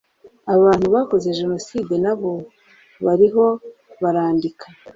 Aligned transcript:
abantu 0.55 0.85
bakoze 0.95 1.27
Jenoside 1.39 1.93
nabo 2.03 2.31
bariho 3.05 3.45
barandika 4.01 4.65